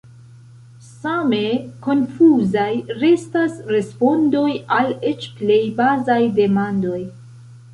Same 1.01 1.41
konfuzaj 1.87 2.71
restas 3.03 3.59
respondoj 3.75 4.47
al 4.79 4.91
eĉ 5.11 5.29
plej 5.43 5.63
bazaj 5.83 6.21
demandoj. 6.41 6.99